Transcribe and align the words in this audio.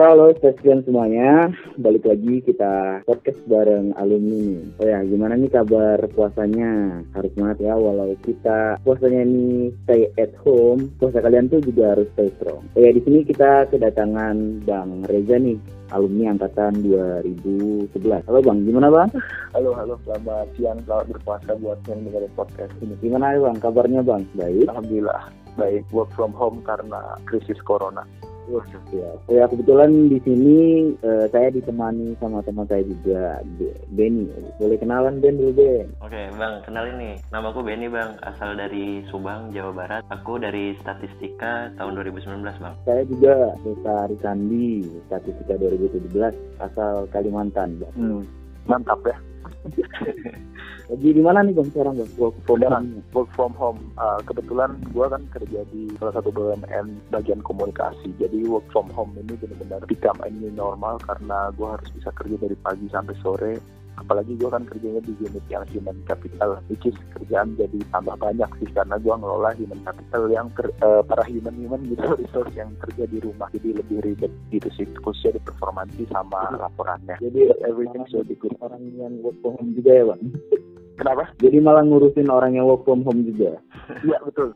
Halo, 0.00 0.32
halo, 0.32 0.32
sekalian 0.32 0.80
semuanya. 0.88 1.52
Balik 1.76 2.08
lagi 2.08 2.40
kita 2.40 3.04
podcast 3.04 3.36
bareng 3.44 3.92
alumni 4.00 4.32
nih. 4.32 4.64
Oh 4.80 4.88
ya, 4.88 5.04
gimana 5.04 5.36
nih 5.36 5.52
kabar 5.52 6.00
puasanya? 6.16 7.04
Harus 7.12 7.28
semangat 7.36 7.60
ya, 7.60 7.76
walau 7.76 8.16
kita 8.24 8.80
puasanya 8.80 9.28
ini 9.28 9.68
stay 9.84 10.08
at 10.16 10.32
home, 10.40 10.88
puasa 10.96 11.20
kalian 11.20 11.52
tuh 11.52 11.60
juga 11.60 11.92
harus 11.92 12.08
stay 12.16 12.32
strong. 12.40 12.64
Oh 12.72 12.80
ya, 12.80 12.96
di 12.96 13.04
sini 13.04 13.28
kita 13.28 13.68
kedatangan 13.68 14.64
Bang 14.64 15.04
Reza 15.04 15.36
nih, 15.36 15.60
alumni 15.92 16.32
angkatan 16.32 16.80
2011. 16.80 18.24
Halo 18.24 18.40
Bang, 18.40 18.64
gimana 18.64 18.88
Bang? 18.88 19.12
Halo, 19.52 19.76
halo, 19.76 20.00
selamat 20.08 20.48
siang, 20.56 20.80
selamat 20.88 21.12
berpuasa 21.12 21.60
buat 21.60 21.76
yang 21.92 22.08
dengerin 22.08 22.32
podcast 22.32 22.72
ini. 22.80 22.96
Gimana 23.04 23.36
Bang, 23.36 23.60
kabarnya 23.60 24.00
Bang? 24.00 24.24
Baik? 24.32 24.64
Alhamdulillah, 24.64 25.28
baik. 25.60 25.84
Work 25.92 26.08
from 26.16 26.32
home 26.32 26.64
karena 26.64 27.20
krisis 27.28 27.60
corona. 27.68 28.08
Wah, 28.48 28.64
siap. 28.64 29.16
Oh 29.28 29.34
ya, 29.36 29.44
kebetulan 29.44 30.08
di 30.08 30.18
sini 30.24 30.58
uh, 31.04 31.28
saya 31.28 31.52
ditemani 31.52 32.16
sama 32.16 32.40
teman 32.40 32.64
saya 32.64 32.80
juga, 32.88 33.44
Benny. 33.92 34.32
Boleh 34.56 34.80
kenalan 34.80 35.20
Ben 35.20 35.36
dulu, 35.36 35.52
Ben? 35.54 35.86
Oke, 36.00 36.32
Bang, 36.34 36.64
kenalin 36.64 36.96
nih. 36.96 37.14
Nama 37.28 37.46
aku 37.52 37.60
Benny, 37.60 37.86
Bang. 37.92 38.16
Asal 38.24 38.56
dari 38.56 39.04
Subang, 39.12 39.52
Jawa 39.52 39.72
Barat. 39.76 40.02
Aku 40.08 40.40
dari 40.40 40.72
Statistika 40.80 41.70
tahun 41.76 42.00
2019, 42.00 42.42
Bang. 42.64 42.74
Saya 42.88 43.02
juga 43.04 43.52
Desa 43.60 44.08
Risandi, 44.08 44.88
Statistika 45.06 45.54
2017, 45.60 46.32
asal 46.64 47.04
Kalimantan, 47.12 47.76
Bang. 47.76 47.94
Hmm, 47.94 48.22
mantap 48.64 49.04
ya. 49.04 49.18
Lagi 50.90 51.08
di 51.14 51.22
mana 51.22 51.46
nih 51.46 51.54
bang 51.54 51.68
sekarang 51.70 51.94
bang? 52.02 52.10
Work 52.18 52.36
from 52.42 52.60
home. 52.66 52.88
Work 53.14 53.30
from 53.38 53.52
home. 53.54 53.80
Uh, 53.94 54.18
kebetulan 54.26 54.74
gue 54.90 55.06
kan 55.06 55.22
kerja 55.30 55.60
di 55.70 55.86
salah 56.02 56.18
satu 56.18 56.34
BUMN 56.34 57.14
bagian 57.14 57.38
komunikasi. 57.46 58.10
Jadi 58.18 58.42
work 58.50 58.66
from 58.74 58.90
home 58.90 59.14
ini 59.14 59.38
benar-benar 59.38 59.86
become 59.86 60.18
a 60.26 60.30
new 60.30 60.50
normal 60.50 60.98
karena 61.06 61.54
gue 61.54 61.68
harus 61.68 61.88
bisa 61.94 62.10
kerja 62.18 62.36
dari 62.42 62.56
pagi 62.58 62.90
sampai 62.90 63.14
sore 63.22 63.54
apalagi 64.00 64.32
gue 64.40 64.48
kan 64.48 64.64
kerjanya 64.64 65.00
di 65.04 65.12
unit 65.20 65.44
yang 65.52 65.64
human 65.68 65.96
capital 66.08 66.58
which 66.72 66.82
is 66.88 66.96
kerjaan 67.12 67.52
jadi 67.60 67.78
tambah 67.92 68.16
banyak 68.16 68.50
sih 68.58 68.68
karena 68.72 68.96
gue 68.96 69.14
ngelola 69.14 69.50
human 69.60 69.80
capital 69.84 70.22
yang 70.32 70.48
ter, 70.56 70.66
uh, 70.80 71.04
para 71.04 71.22
human 71.28 71.54
human 71.60 71.80
gitu 71.86 72.02
resource 72.24 72.54
yang 72.56 72.72
kerja 72.80 73.04
di 73.06 73.18
rumah 73.20 73.46
jadi 73.52 73.76
lebih 73.78 73.98
ribet 74.02 74.32
gitu 74.48 74.68
sih 74.74 74.86
khususnya 75.04 75.36
di 75.36 75.42
performansi 75.44 76.02
sama 76.08 76.56
laporannya. 76.56 77.20
jadi 77.20 77.52
everything 77.68 78.02
should 78.08 78.26
be 78.26 78.36
good. 78.40 78.56
Orang 78.64 78.82
yang 78.96 79.20
work 79.20 79.36
from 79.44 79.56
home 79.60 79.72
juga 79.76 79.92
ya 79.92 80.04
bang? 80.10 80.22
Kenapa? 81.00 81.24
Jadi 81.40 81.56
malah 81.64 81.84
ngurusin 81.84 82.28
orang 82.28 82.60
yang 82.60 82.68
work 82.68 82.84
from 82.84 83.00
home 83.04 83.24
juga? 83.24 83.56
Iya 84.04 84.18
betul 84.24 84.52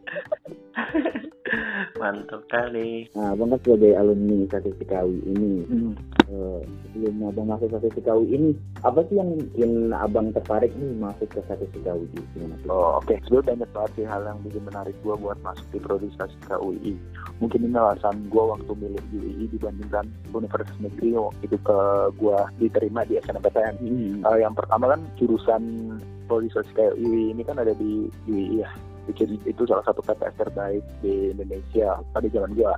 Mantap 2.01 2.43
kali. 2.49 3.05
Nah, 3.13 3.37
abang 3.37 3.53
kan 3.53 3.61
sebagai 3.61 3.93
alumni 4.01 4.49
statistika 4.49 5.05
UI 5.05 5.21
ini, 5.29 5.53
hmm. 5.69 5.93
uh, 6.33 6.61
sebelum 6.93 7.29
abang 7.29 7.53
masuk 7.53 7.69
statistika 7.69 8.17
UI 8.17 8.33
ini, 8.33 8.51
apa 8.81 9.05
sih 9.09 9.21
yang 9.21 9.37
bikin 9.37 9.93
abang 9.93 10.33
tertarik 10.33 10.73
nih 10.73 10.97
masuk 10.97 11.29
ke 11.29 11.45
statistika 11.45 11.93
UI? 11.93 12.21
Gimana 12.33 12.57
sih? 12.65 12.69
Oh, 12.73 12.97
oke. 12.97 13.13
Okay. 13.13 13.21
Sebenarnya 13.29 13.49
banyak 13.53 13.71
banget 13.77 13.91
sih 13.93 14.07
hal 14.09 14.23
yang 14.25 14.39
bikin 14.41 14.63
menarik 14.65 14.97
gue 15.05 15.15
buat 15.21 15.39
masuk 15.45 15.67
di 15.69 15.79
prodi 15.85 16.09
statistika 16.17 16.57
UI. 16.57 16.97
Mungkin 17.45 17.61
ini 17.69 17.77
alasan 17.77 18.17
gue 18.33 18.45
waktu 18.45 18.73
milih 18.73 19.05
di 19.13 19.19
UI 19.21 19.45
dibandingkan 19.53 20.05
universitas 20.33 20.81
negeri 20.81 21.13
itu 21.45 21.57
ke 21.61 21.79
gue 22.17 22.39
diterima 22.57 23.05
di 23.05 23.21
SNMPTN. 23.21 23.75
Hmm. 23.85 24.15
Uh, 24.25 24.39
yang 24.41 24.57
pertama 24.57 24.97
kan 24.97 25.01
jurusan 25.21 25.63
prodi 26.25 26.49
statistika 26.49 26.97
UI 26.97 27.37
ini 27.37 27.45
kan 27.45 27.61
ada 27.61 27.77
di 27.77 28.09
UI 28.25 28.65
ya 28.65 28.73
bikin 29.07 29.41
itu 29.45 29.63
salah 29.69 29.85
satu 29.85 30.01
PTS 30.05 30.35
terbaik 30.41 30.85
di 31.05 31.33
Indonesia 31.33 32.01
pada 32.13 32.27
zaman 32.29 32.53
gua. 32.57 32.75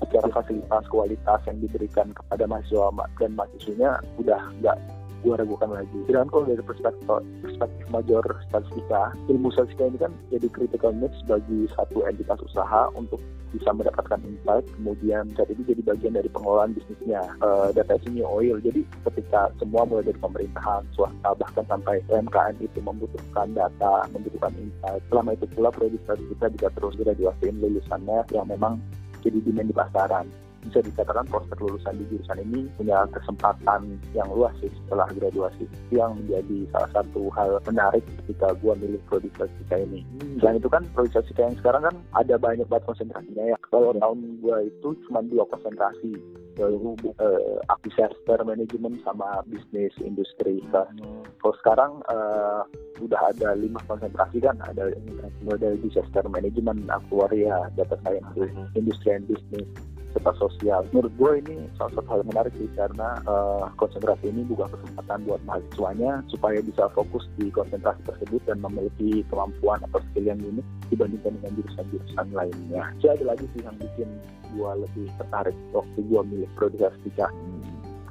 Secara 0.00 0.28
fasilitas 0.32 0.84
kualitas 0.88 1.40
yang 1.44 1.58
diberikan 1.60 2.08
kepada 2.16 2.48
mahasiswa 2.48 2.88
dan 3.20 3.30
mahasiswanya 3.36 4.00
udah 4.16 4.40
nggak 4.60 4.76
gue 5.20 5.34
ragukan 5.36 5.70
lagi. 5.70 5.98
Sedangkan 6.08 6.28
kalau 6.32 6.44
dari 6.48 6.62
perspektif, 6.64 7.06
perspektif 7.44 7.84
major 7.92 8.24
statistika, 8.48 9.12
ilmu 9.28 9.48
statistika 9.52 9.84
ini 9.88 9.98
kan 10.00 10.12
jadi 10.32 10.46
critical 10.48 10.92
needs 10.96 11.20
bagi 11.28 11.68
satu 11.76 12.08
entitas 12.08 12.40
usaha 12.44 12.88
untuk 12.96 13.20
bisa 13.50 13.74
mendapatkan 13.74 14.22
insight, 14.22 14.62
kemudian 14.78 15.26
saat 15.34 15.50
itu 15.50 15.62
jadi 15.66 15.82
bagian 15.82 16.14
dari 16.14 16.30
pengelolaan 16.30 16.70
bisnisnya. 16.70 17.22
Uh, 17.42 17.74
data 17.74 17.98
ini 18.06 18.22
oil, 18.22 18.62
jadi 18.62 18.86
ketika 19.10 19.50
semua 19.58 19.82
mulai 19.82 20.06
dari 20.06 20.18
pemerintahan, 20.22 20.86
swasta, 20.94 21.34
bahkan 21.34 21.66
sampai 21.66 21.98
UMKM 22.06 22.54
itu 22.62 22.78
membutuhkan 22.78 23.50
data, 23.50 24.06
membutuhkan 24.14 24.54
insight. 24.54 25.02
Selama 25.10 25.34
itu 25.34 25.46
pula 25.50 25.74
prodi 25.74 25.98
statistika 26.06 26.46
juga 26.54 26.68
terus 26.78 26.94
graduasiin 26.94 27.58
lulusannya 27.58 28.18
yang 28.30 28.46
memang 28.46 28.78
jadi 29.20 29.38
demand 29.42 29.68
di 29.68 29.74
pasaran 29.76 30.26
bisa 30.66 30.84
dikatakan 30.84 31.24
prospek 31.28 31.58
lulusan 31.60 31.96
di 31.96 32.04
jurusan 32.12 32.38
ini 32.44 32.60
punya 32.76 33.08
kesempatan 33.16 33.96
yang 34.12 34.28
luas 34.28 34.52
sih 34.60 34.68
setelah 34.84 35.08
graduasi 35.16 35.64
yang 35.88 36.16
menjadi 36.20 36.68
salah 36.74 36.90
satu 37.00 37.32
hal 37.32 37.56
menarik 37.64 38.04
ketika 38.24 38.52
gue 38.60 38.72
milih 38.76 39.00
prodi 39.08 39.32
statistika 39.32 39.76
ini 39.80 40.04
hmm. 40.04 40.38
selain 40.40 40.60
itu 40.60 40.68
kan 40.68 40.84
prodi 40.92 41.10
statistika 41.10 41.48
yang 41.48 41.56
sekarang 41.58 41.82
kan 41.88 41.96
ada 42.16 42.34
banyak 42.36 42.66
banget 42.68 42.84
konsentrasinya 42.86 43.44
ya 43.56 43.58
kalau 43.72 43.96
tahun 43.96 44.18
gue 44.44 44.56
itu 44.68 44.88
cuma 45.08 45.24
dua 45.24 45.44
konsentrasi 45.48 46.12
yaitu 46.60 46.92
uh, 47.22 47.56
disaster 47.86 48.38
management 48.44 49.00
sama 49.00 49.40
bisnis 49.48 49.94
industri 50.04 50.60
hmm. 50.60 51.24
kalau 51.40 51.54
sekarang 51.64 51.92
uh, 52.12 52.62
udah 53.00 53.32
ada 53.32 53.56
lima 53.56 53.80
konsentrasi 53.88 54.44
kan 54.44 54.60
ada 54.68 54.92
model 55.40 55.72
disaster 55.80 56.24
management 56.28 56.84
aktuaria 56.92 57.72
data 57.80 57.96
science 58.04 58.28
hmm. 58.36 58.68
industri 58.76 59.16
and 59.16 59.24
business 59.24 59.68
serta 60.14 60.32
sosial. 60.38 60.82
Menurut 60.90 61.12
gue 61.16 61.32
ini 61.46 61.56
salah 61.78 61.92
satu 61.98 62.08
hal 62.10 62.20
menarik 62.26 62.54
sih 62.58 62.70
karena 62.74 63.18
uh, 63.26 63.70
konsentrasi 63.78 64.30
ini 64.30 64.42
buka 64.46 64.66
kesempatan 64.70 65.26
buat 65.26 65.42
mahasiswanya 65.46 66.22
supaya 66.28 66.58
bisa 66.62 66.90
fokus 66.92 67.24
di 67.38 67.48
konsentrasi 67.50 68.02
tersebut 68.06 68.42
dan 68.46 68.58
memiliki 68.62 69.22
kemampuan 69.30 69.82
atau 69.90 70.02
skill 70.10 70.26
yang 70.30 70.40
unik 70.40 70.66
dibandingkan 70.90 71.32
dengan 71.40 71.52
jurusan-jurusan 71.60 72.26
lainnya. 72.34 72.82
Jadi 72.98 73.08
ada 73.20 73.24
lagi 73.36 73.44
sih 73.54 73.60
yang 73.62 73.76
bikin 73.78 74.08
gue 74.50 74.72
lebih 74.82 75.06
tertarik 75.18 75.56
waktu 75.70 75.98
gue 76.02 76.20
milih 76.26 76.50
prodi 76.58 76.78
tiga 77.06 77.30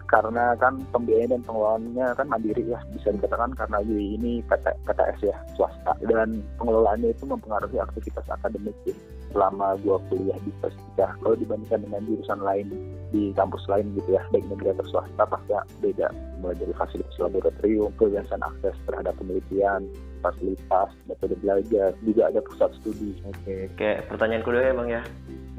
karena 0.10 0.58
kan 0.58 0.82
pembiayaan 0.90 1.38
dan 1.38 1.42
pengelolaannya 1.46 2.08
kan 2.18 2.26
mandiri 2.26 2.66
ya 2.66 2.82
bisa 2.98 3.14
dikatakan 3.14 3.54
karena 3.54 3.78
UI 3.86 4.18
ini 4.18 4.42
PT, 4.42 4.66
PTS 4.90 5.20
ya 5.22 5.38
swasta 5.54 5.94
dan 6.10 6.42
pengelolaannya 6.58 7.14
itu 7.14 7.30
mempengaruhi 7.30 7.78
aktivitas 7.78 8.26
akademik 8.26 8.74
ya 8.90 8.98
selama 9.32 9.78
gua 9.86 9.98
kuliah 10.10 10.38
di 10.42 10.52
Perstika 10.60 11.16
kalau 11.22 11.36
dibandingkan 11.38 11.86
dengan 11.86 12.02
jurusan 12.06 12.40
lain 12.42 12.68
di 13.10 13.34
kampus 13.34 13.66
lain 13.66 13.94
gitu 13.98 14.18
ya 14.18 14.24
baik 14.30 14.46
negeri 14.50 14.78
atau 14.78 14.86
swasta 14.90 15.24
pasti 15.26 15.54
beda. 15.82 16.10
Mulai 16.40 16.56
dari 16.62 16.74
fasilitas 16.78 17.18
laboratorium 17.18 17.92
kebebasan 17.98 18.42
akses 18.42 18.76
terhadap 18.86 19.14
penelitian 19.18 19.90
fasilitas 20.20 20.90
metode 21.08 21.36
belajar 21.40 21.92
juga 22.04 22.24
ada 22.30 22.40
pusat 22.44 22.70
studi 22.80 23.16
oke 23.26 23.56
kayak 23.76 24.08
pertanyaan 24.08 24.44
kedua 24.46 24.64
ya 24.64 24.74
bang 24.76 24.90
ya 25.00 25.02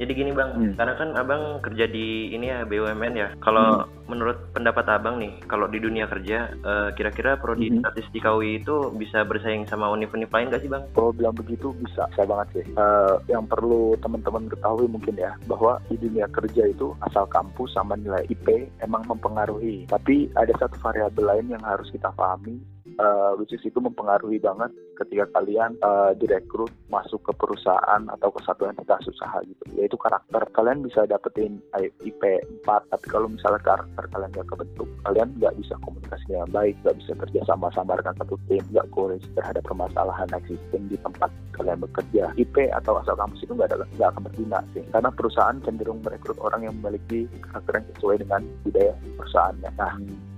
jadi 0.01 0.17
gini 0.17 0.33
bang, 0.33 0.57
hmm. 0.57 0.75
karena 0.81 0.95
kan 0.97 1.13
abang 1.13 1.61
kerja 1.61 1.85
di 1.85 2.33
ini 2.33 2.49
ya 2.49 2.65
BUMN 2.65 3.15
ya. 3.21 3.29
Kalau 3.45 3.85
hmm. 3.85 4.09
menurut 4.09 4.49
pendapat 4.57 4.89
abang 4.89 5.21
nih, 5.21 5.37
kalau 5.45 5.69
di 5.69 5.77
dunia 5.77 6.09
kerja, 6.09 6.57
uh, 6.65 6.89
kira-kira 6.97 7.37
prodi 7.37 7.69
hmm. 7.69 7.85
statistika 7.85 8.33
UI 8.33 8.65
itu 8.65 8.89
bisa 8.97 9.29
bersaing 9.29 9.69
sama 9.69 9.93
univ-univ 9.93 10.33
lain 10.33 10.49
gak 10.49 10.65
sih 10.65 10.73
bang? 10.73 10.89
Kalau 10.97 11.13
bilang 11.13 11.37
begitu 11.37 11.77
bisa, 11.85 12.09
bisa 12.17 12.25
banget 12.25 12.49
sih. 12.57 12.65
Uh, 12.81 13.21
yang 13.29 13.45
perlu 13.45 13.93
teman-teman 14.01 14.49
ketahui 14.49 14.89
mungkin 14.89 15.21
ya, 15.21 15.37
bahwa 15.45 15.77
di 15.93 16.01
dunia 16.01 16.25
kerja 16.33 16.65
itu 16.65 16.97
asal 17.05 17.29
kampus 17.29 17.77
sama 17.77 18.01
nilai 18.01 18.25
IP 18.33 18.73
emang 18.81 19.05
mempengaruhi. 19.05 19.85
Tapi 19.85 20.33
ada 20.33 20.57
satu 20.57 20.81
variabel 20.81 21.29
lain 21.29 21.53
yang 21.53 21.61
harus 21.61 21.93
kita 21.93 22.09
pahami, 22.17 22.57
uh, 23.01 23.33
which 23.41 23.57
is 23.57 23.65
itu 23.65 23.81
mempengaruhi 23.81 24.37
banget 24.37 24.71
ketika 25.01 25.25
kalian 25.41 25.81
uh, 25.81 26.13
direkrut 26.13 26.69
masuk 26.93 27.25
ke 27.25 27.33
perusahaan 27.33 28.03
atau 28.13 28.29
ke 28.29 28.41
satu 28.45 28.69
entitas 28.69 29.01
usaha 29.09 29.41
gitu. 29.49 29.65
Yaitu 29.81 29.97
karakter. 29.97 30.45
Kalian 30.53 30.85
bisa 30.85 31.09
dapetin 31.09 31.65
IP 31.81 32.21
4 32.21 32.93
tapi 32.93 33.07
kalau 33.09 33.33
misalnya 33.33 33.65
karakter 33.65 34.05
kalian 34.13 34.31
gak 34.37 34.49
kebentuk 34.53 34.89
kalian 35.09 35.29
nggak 35.41 35.57
bisa 35.57 35.75
komunikasi 35.81 36.25
dengan 36.29 36.51
baik 36.53 36.75
nggak 36.85 36.97
bisa 37.01 37.13
kerja 37.17 37.41
sama-sama 37.49 37.97
dengan 37.97 38.15
satu 38.21 38.37
tim 38.47 38.63
nggak 38.69 38.89
koreksi 38.93 39.31
terhadap 39.33 39.63
permasalahan 39.65 40.29
existing 40.37 40.85
di 40.93 40.97
tempat 41.01 41.31
kalian 41.57 41.81
bekerja. 41.81 42.25
IP 42.37 42.57
atau 42.71 43.01
asal 43.01 43.17
kampus 43.17 43.41
itu 43.41 43.53
nggak 43.57 43.73
akan 43.99 44.23
berguna 44.29 44.61
sih. 44.77 44.85
Karena 44.93 45.09
perusahaan 45.09 45.59
cenderung 45.65 46.05
merekrut 46.05 46.37
orang 46.45 46.69
yang 46.69 46.75
memiliki 46.79 47.25
karakter 47.41 47.81
yang 47.81 47.87
sesuai 47.97 48.17
dengan 48.21 48.41
budaya 48.63 48.93
perusahaannya. 49.17 49.71
Nah 49.81 49.95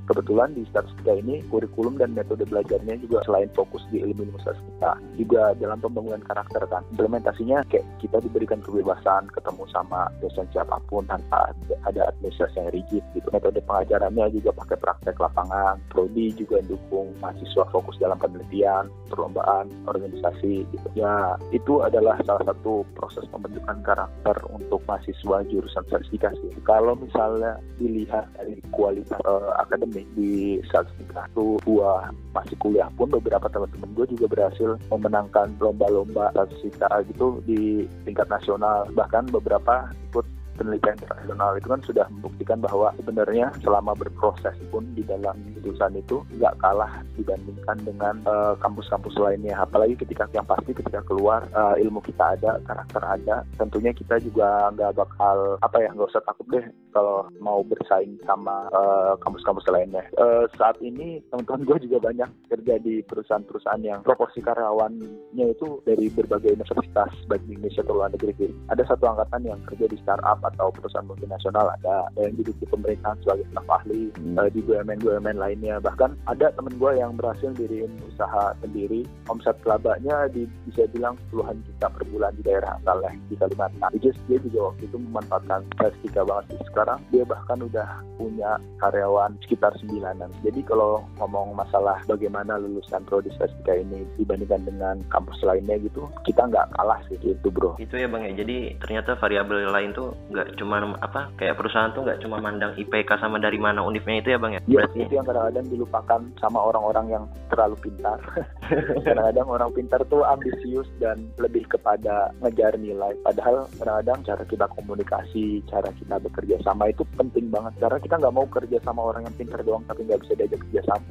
kebetulan 0.09 0.51
di 0.57 0.67
statistika 0.69 1.15
ini 1.15 1.45
kurikulum 1.53 2.01
dan 2.01 2.17
metode 2.17 2.43
belajarnya 2.49 2.99
juga 3.03 3.23
selain 3.29 3.51
fokus 3.53 3.85
di 3.93 4.03
ilmu 4.03 4.27
ilmu 4.27 4.39
statistika 4.43 4.99
juga 5.19 5.53
dalam 5.59 5.79
pembangunan 5.79 6.23
karakter 6.25 6.65
kan. 6.71 6.83
Implementasinya 6.95 7.67
kayak 7.69 7.85
kita 7.99 8.19
diberikan 8.23 8.63
kebebasan 8.63 9.29
ketemu 9.35 9.65
sama 9.71 10.09
dosen 10.23 10.47
siapa 10.51 10.79
pun 10.89 11.05
tanpa 11.07 11.53
ada 11.85 12.03
administrasi 12.15 12.57
yang 12.59 12.71
rigid 12.73 13.05
gitu. 13.13 13.29
Metode 13.31 13.61
pengajarannya 13.65 14.33
juga 14.33 14.51
pakai 14.57 14.77
praktek 14.79 15.17
lapangan. 15.19 15.79
Prodi 15.93 16.33
juga 16.35 16.63
dukung 16.65 17.13
mahasiswa 17.21 17.65
fokus 17.69 17.99
dalam 18.01 18.17
penelitian 18.19 18.89
perlombaan 19.13 19.69
organisasi 19.89 20.65
gitu. 20.71 20.89
Ya 20.97 21.37
itu 21.53 21.85
adalah 21.85 22.17
salah 22.25 22.43
satu 22.47 22.87
proses 22.97 23.27
pembentukan 23.29 23.81
karakter 23.85 24.37
untuk 24.49 24.81
mahasiswa 24.89 25.45
jurusan 25.49 25.85
statistika 25.89 26.33
sih 26.39 26.53
kalau 26.65 26.97
misalnya 26.97 27.59
dilihat 27.77 28.29
dari 28.39 28.59
kualitas 28.73 29.19
uh, 29.27 29.53
akademik 29.61 29.92
di 29.93 30.59
statistika 30.65 31.29
itu 31.29 31.61
gua 31.69 32.09
masih 32.33 32.57
kuliah 32.57 32.89
pun 32.97 33.13
beberapa 33.13 33.45
teman-teman 33.53 33.93
gue 33.93 34.07
juga 34.17 34.27
berhasil 34.33 34.81
memenangkan 34.89 35.53
lomba-lomba 35.61 36.33
statistika 36.33 36.89
gitu 37.13 37.45
di 37.45 37.85
tingkat 38.09 38.25
nasional. 38.33 38.89
Bahkan 38.97 39.29
beberapa 39.29 39.93
ikut 40.09 40.25
penelitian 40.57 40.97
internasional 40.97 41.51
itu 41.57 41.69
kan 41.69 41.81
sudah 41.85 42.07
membuktikan 42.09 42.59
bahwa 42.61 42.93
sebenarnya 42.97 43.53
selama 43.61 43.93
berproses 43.97 44.57
pun 44.73 44.85
di 44.97 45.05
dalam 45.05 45.37
jurusan 45.63 45.95
itu 45.97 46.21
nggak 46.37 46.59
kalah 46.61 47.03
dibandingkan 47.17 47.79
dengan 47.87 48.15
uh, 48.27 48.55
kampus-kampus 48.59 49.17
lainnya. 49.19 49.63
Apalagi 49.63 49.97
ketika 49.99 50.29
yang 50.35 50.47
pasti 50.47 50.75
ketika 50.75 51.01
keluar 51.07 51.47
uh, 51.55 51.79
ilmu 51.79 52.03
kita 52.03 52.37
ada 52.39 52.59
karakter 52.67 53.03
ada 53.03 53.37
tentunya 53.57 53.95
kita 53.95 54.19
juga 54.23 54.71
nggak 54.75 54.99
bakal 54.99 55.57
apa 55.63 55.77
ya 55.81 55.89
nggak 55.95 56.11
usah 56.11 56.25
takut 56.27 56.47
deh 56.53 56.67
kalau 56.93 57.27
mau 57.41 57.65
bersaing 57.65 58.21
sama 58.29 58.69
uh, 58.71 59.15
kampus-kampus 59.23 59.65
lainnya. 59.73 60.05
Uh, 60.21 60.45
saat 60.59 60.77
ini 60.85 61.25
teman-teman 61.33 61.65
gue 61.65 61.89
juga 61.89 62.13
banyak 62.13 62.31
kerja 62.53 62.75
di 62.83 63.01
perusahaan-perusahaan 63.07 63.83
yang 63.83 64.01
proporsi 64.05 64.45
karyawannya 64.45 65.47
itu 65.49 65.81
dari 65.89 66.13
berbagai 66.13 66.55
universitas 66.59 67.11
baik 67.27 67.43
di 67.49 67.57
Indonesia 67.57 67.83
atau 67.83 67.95
luar 67.97 68.11
negeri. 68.13 68.53
Ada 68.69 68.83
satu 68.93 69.05
angkatan 69.09 69.43
yang 69.49 69.61
kerja 69.65 69.87
di 69.89 69.97
startup 70.05 70.39
atau 70.45 70.69
perusahaan 70.75 71.09
multinasional 71.09 71.73
ada, 71.81 72.09
ada 72.13 72.21
yang 72.29 72.37
duduk 72.37 72.57
di 72.61 72.67
pemerintahan 72.69 73.19
sebagai 73.25 73.47
staf 73.51 73.67
ahli 73.69 74.13
hmm. 74.13 74.37
uh, 74.37 74.49
di 74.53 74.61
BUMN 74.61 74.99
BUMN 75.01 75.37
lainnya. 75.53 75.77
Bahkan 75.85 76.17
ada 76.25 76.49
temen 76.57 76.81
gue 76.81 76.93
yang 76.97 77.13
berhasil 77.21 77.53
diriin 77.53 77.93
usaha 78.09 78.57
sendiri. 78.65 79.05
Omset 79.29 79.61
labanya 79.69 80.25
di, 80.33 80.49
bisa 80.65 80.89
bilang 80.89 81.21
puluhan 81.29 81.61
juta 81.69 81.93
per 81.93 82.09
bulan 82.09 82.33
di 82.41 82.43
daerah 82.49 82.81
asalnya 82.81 83.13
di 83.29 83.37
Kalimantan. 83.37 83.93
Just 84.01 84.19
dia 84.25 84.41
juga 84.41 84.73
waktu 84.73 84.89
itu 84.89 84.97
memanfaatkan 84.97 85.61
statistika 85.77 86.25
banget. 86.25 86.57
Sih 86.57 86.67
sekarang 86.73 86.99
dia 87.13 87.25
bahkan 87.29 87.61
udah 87.61 87.89
punya 88.17 88.57
karyawan 88.81 89.37
sekitar 89.45 89.77
sembilanan. 89.77 90.33
Jadi 90.41 90.65
kalau 90.65 91.05
ngomong 91.21 91.53
masalah 91.53 92.01
bagaimana 92.09 92.57
lulusan 92.57 93.05
prodi 93.05 93.29
statistika 93.37 93.77
ini 93.77 94.09
dibandingkan 94.17 94.63
dengan 94.65 94.97
kampus 95.11 95.43
lainnya 95.45 95.77
gitu 95.83 96.09
kita 96.25 96.47
nggak 96.49 96.73
kalah 96.79 97.01
sih 97.11 97.19
gitu 97.21 97.51
bro. 97.53 97.77
Itu 97.77 97.99
ya 97.99 98.09
bang 98.09 98.33
ya. 98.33 98.33
Jadi 98.41 98.79
ternyata 98.79 99.19
variabel 99.19 99.69
lain 99.69 99.91
tuh 99.93 100.15
nggak 100.31 100.57
cuma 100.57 100.81
apa 101.03 101.29
kayak 101.37 101.59
perusahaan 101.59 101.91
tuh 101.93 102.07
nggak 102.07 102.23
cuma 102.23 102.39
mandang 102.39 102.73
IPK 102.79 103.19
sama 103.19 103.43
dari 103.43 103.59
mana 103.59 103.83
univnya 103.83 104.23
itu 104.23 104.29
ya 104.33 104.39
bang 104.39 104.53
ya? 104.57 104.61
Iya 104.71 104.83
itu 104.95 105.15
yang 105.19 105.27
kadang-kadang 105.43 105.75
dilupakan 105.75 106.21
sama 106.39 106.59
orang-orang 106.71 107.07
yang 107.11 107.25
terlalu 107.51 107.75
pintar. 107.83 108.19
kadang-kadang 109.07 109.49
orang 109.51 109.71
pintar 109.75 110.01
tuh 110.07 110.23
ambisius 110.23 110.87
dan 111.03 111.27
lebih 111.43 111.67
kepada 111.67 112.31
ngejar 112.39 112.79
nilai. 112.79 113.19
Padahal 113.27 113.67
kadang-kadang 113.75 114.23
cara 114.23 114.43
kita 114.47 114.67
komunikasi, 114.71 115.67
cara 115.67 115.91
kita 115.99 116.23
bekerja 116.23 116.63
sama 116.63 116.95
itu 116.95 117.03
penting 117.19 117.51
banget. 117.51 117.75
Karena 117.83 117.99
kita 117.99 118.15
nggak 118.23 118.37
mau 118.39 118.47
kerja 118.47 118.79
sama 118.87 119.03
orang 119.03 119.27
yang 119.27 119.35
pintar 119.35 119.67
doang 119.67 119.83
tapi 119.91 120.07
nggak 120.07 120.23
bisa 120.23 120.39
diajak 120.39 120.63
kerja 120.71 120.83
sama. 120.87 121.07